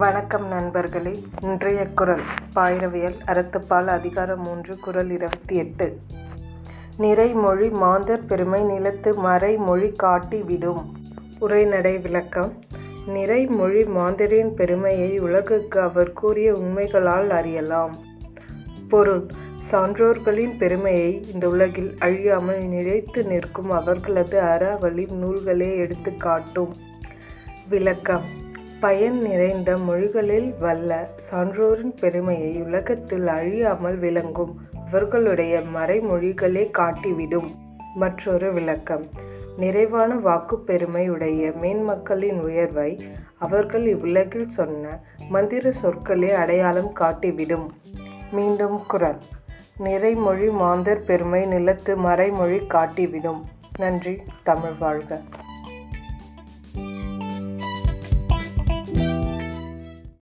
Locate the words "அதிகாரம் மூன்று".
3.86-4.78